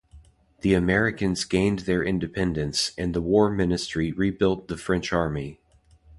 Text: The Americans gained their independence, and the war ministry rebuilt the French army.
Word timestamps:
The 0.61 0.73
Americans 0.73 1.43
gained 1.43 1.81
their 1.81 2.03
independence, 2.03 2.91
and 2.97 3.13
the 3.13 3.21
war 3.21 3.51
ministry 3.51 4.11
rebuilt 4.11 4.67
the 4.67 4.75
French 4.75 5.13
army. 5.13 5.59